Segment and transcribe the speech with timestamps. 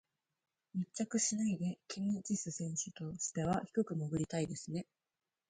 [0.73, 4.87] 密着しないでキム・ジス選手としては低く潜りたいですね。